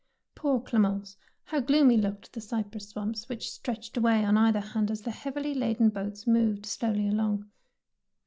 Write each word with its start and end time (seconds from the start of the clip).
Poor 0.33 0.59
Clemence, 0.59 1.15
how 1.43 1.59
gloomy 1.59 1.95
looked 1.95 2.33
the 2.33 2.41
cypress 2.41 2.89
swamps 2.89 3.29
which 3.29 3.51
stretched 3.51 3.95
away 3.95 4.25
on 4.25 4.35
either 4.35 4.59
hand 4.59 4.89
as 4.89 5.03
the 5.03 5.11
heavily 5.11 5.51
11 5.51 5.51
l6l 5.51 5.59
DEEDS 5.59 5.67
OF 5.67 5.83
DARING 5.83 5.85
laden 5.93 6.09
boats 6.09 6.25
moved 6.25 6.65
slowly 6.65 7.07
along 7.07 7.51